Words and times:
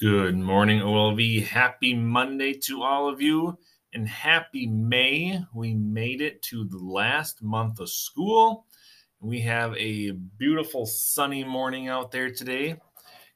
Good 0.00 0.38
morning, 0.38 0.80
OLV. 0.80 1.46
Happy 1.46 1.92
Monday 1.92 2.54
to 2.54 2.82
all 2.82 3.06
of 3.06 3.20
you 3.20 3.58
and 3.92 4.08
happy 4.08 4.66
May. 4.66 5.44
We 5.52 5.74
made 5.74 6.22
it 6.22 6.40
to 6.44 6.64
the 6.64 6.78
last 6.78 7.42
month 7.42 7.80
of 7.80 7.90
school. 7.90 8.64
We 9.20 9.42
have 9.42 9.76
a 9.76 10.12
beautiful 10.12 10.86
sunny 10.86 11.44
morning 11.44 11.88
out 11.88 12.10
there 12.10 12.30
today. 12.30 12.80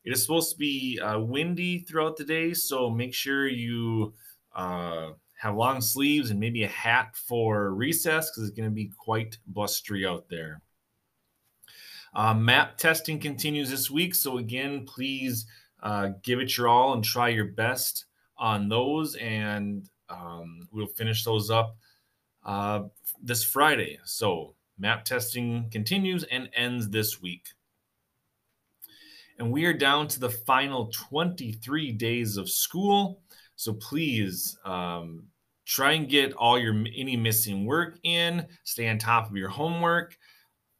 It 0.04 0.12
is 0.14 0.22
supposed 0.22 0.52
to 0.52 0.56
be 0.56 0.98
uh, 1.00 1.18
windy 1.18 1.80
throughout 1.80 2.16
the 2.16 2.24
day, 2.24 2.54
so 2.54 2.88
make 2.88 3.12
sure 3.12 3.46
you 3.46 4.14
uh, 4.56 5.10
have 5.38 5.56
long 5.56 5.82
sleeves 5.82 6.30
and 6.30 6.40
maybe 6.40 6.62
a 6.62 6.68
hat 6.68 7.14
for 7.14 7.74
recess 7.74 8.30
because 8.30 8.48
it's 8.48 8.56
going 8.56 8.70
to 8.70 8.74
be 8.74 8.90
quite 8.96 9.36
blustery 9.48 10.06
out 10.06 10.30
there. 10.30 10.62
Uh, 12.14 12.32
map 12.32 12.78
testing 12.78 13.18
continues 13.18 13.68
this 13.68 13.90
week, 13.90 14.14
so 14.14 14.38
again, 14.38 14.86
please 14.86 15.44
uh, 15.84 16.08
give 16.22 16.40
it 16.40 16.56
your 16.56 16.66
all 16.66 16.94
and 16.94 17.04
try 17.04 17.28
your 17.28 17.44
best 17.44 18.06
on 18.38 18.68
those, 18.68 19.14
and 19.16 19.88
um, 20.08 20.66
we'll 20.72 20.86
finish 20.86 21.24
those 21.24 21.50
up 21.50 21.76
uh, 22.44 22.84
this 23.22 23.44
Friday. 23.44 23.98
So, 24.04 24.54
map 24.78 25.04
testing 25.04 25.68
continues 25.70 26.24
and 26.24 26.48
ends 26.54 26.88
this 26.88 27.20
week. 27.20 27.46
And 29.38 29.52
we 29.52 29.66
are 29.66 29.74
down 29.74 30.08
to 30.08 30.20
the 30.20 30.30
final 30.30 30.90
23 30.92 31.92
days 31.92 32.36
of 32.38 32.48
school. 32.48 33.20
So, 33.56 33.74
please 33.74 34.58
um, 34.64 35.24
try 35.66 35.92
and 35.92 36.08
get 36.08 36.32
all 36.32 36.58
your 36.58 36.74
any 36.96 37.16
missing 37.16 37.66
work 37.66 37.98
in, 38.02 38.46
stay 38.64 38.88
on 38.88 38.98
top 38.98 39.28
of 39.28 39.36
your 39.36 39.50
homework. 39.50 40.16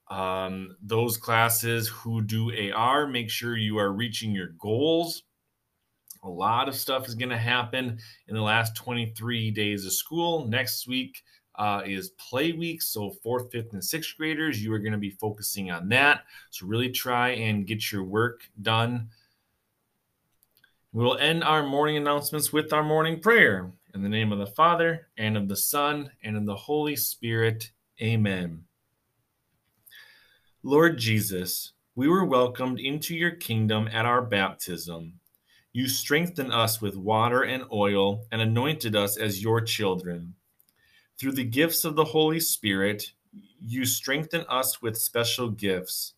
Um, 0.08 0.76
those 0.82 1.16
classes 1.16 1.88
who 1.88 2.22
do 2.22 2.72
AR, 2.72 3.06
make 3.06 3.30
sure 3.30 3.56
you 3.56 3.78
are 3.78 3.92
reaching 3.92 4.32
your 4.32 4.48
goals. 4.58 5.22
A 6.22 6.28
lot 6.28 6.68
of 6.68 6.74
stuff 6.74 7.06
is 7.06 7.14
going 7.14 7.30
to 7.30 7.38
happen 7.38 7.98
in 8.28 8.34
the 8.34 8.42
last 8.42 8.76
23 8.76 9.50
days 9.50 9.84
of 9.84 9.92
school. 9.92 10.46
Next 10.46 10.86
week 10.86 11.22
uh, 11.56 11.82
is 11.84 12.10
play 12.10 12.52
week. 12.52 12.82
So, 12.82 13.10
fourth, 13.22 13.50
fifth, 13.52 13.72
and 13.72 13.84
sixth 13.84 14.16
graders, 14.16 14.62
you 14.62 14.72
are 14.72 14.78
going 14.78 14.92
to 14.92 14.98
be 14.98 15.10
focusing 15.10 15.70
on 15.70 15.88
that. 15.90 16.24
So, 16.50 16.66
really 16.66 16.90
try 16.90 17.30
and 17.30 17.66
get 17.66 17.92
your 17.92 18.04
work 18.04 18.42
done. 18.62 19.08
We 20.92 21.04
will 21.04 21.18
end 21.18 21.44
our 21.44 21.66
morning 21.66 21.96
announcements 21.96 22.52
with 22.52 22.72
our 22.72 22.84
morning 22.84 23.20
prayer. 23.20 23.72
In 23.94 24.02
the 24.02 24.08
name 24.08 24.32
of 24.32 24.38
the 24.38 24.46
Father, 24.46 25.08
and 25.16 25.36
of 25.36 25.46
the 25.46 25.56
Son, 25.56 26.10
and 26.22 26.36
of 26.36 26.46
the 26.46 26.56
Holy 26.56 26.96
Spirit. 26.96 27.70
Amen. 28.02 28.64
Lord 30.66 30.96
Jesus, 30.96 31.74
we 31.94 32.08
were 32.08 32.24
welcomed 32.24 32.80
into 32.80 33.14
your 33.14 33.32
kingdom 33.32 33.86
at 33.92 34.06
our 34.06 34.22
baptism. 34.22 35.20
You 35.74 35.86
strengthened 35.86 36.54
us 36.54 36.80
with 36.80 36.96
water 36.96 37.42
and 37.42 37.64
oil 37.70 38.24
and 38.32 38.40
anointed 38.40 38.96
us 38.96 39.18
as 39.18 39.42
your 39.42 39.60
children. 39.60 40.32
Through 41.20 41.32
the 41.32 41.44
gifts 41.44 41.84
of 41.84 41.96
the 41.96 42.04
Holy 42.06 42.40
Spirit, 42.40 43.12
you 43.60 43.84
strengthen 43.84 44.46
us 44.48 44.80
with 44.80 44.96
special 44.96 45.50
gifts. 45.50 46.14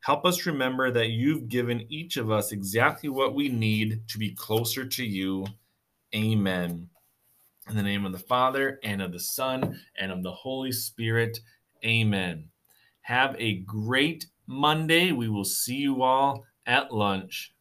Help 0.00 0.26
us 0.26 0.44
remember 0.44 0.90
that 0.90 1.10
you've 1.10 1.48
given 1.48 1.86
each 1.88 2.16
of 2.16 2.32
us 2.32 2.50
exactly 2.50 3.08
what 3.08 3.32
we 3.36 3.48
need 3.48 4.08
to 4.08 4.18
be 4.18 4.34
closer 4.34 4.84
to 4.84 5.04
you. 5.04 5.46
Amen. 6.16 6.88
In 7.70 7.76
the 7.76 7.82
name 7.82 8.04
of 8.04 8.10
the 8.10 8.18
Father, 8.18 8.80
and 8.82 9.00
of 9.00 9.12
the 9.12 9.20
Son, 9.20 9.80
and 9.96 10.10
of 10.10 10.24
the 10.24 10.32
Holy 10.32 10.72
Spirit. 10.72 11.38
Amen. 11.84 12.48
Have 13.04 13.36
a 13.38 13.60
great 13.60 14.26
Monday. 14.46 15.12
We 15.12 15.28
will 15.30 15.44
see 15.44 15.76
you 15.76 16.02
all 16.02 16.44
at 16.66 16.92
lunch. 16.92 17.53